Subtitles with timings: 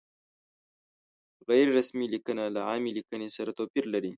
[1.49, 4.09] غیر رسمي لیکنه له عامې لیکنې سره توپیر لري.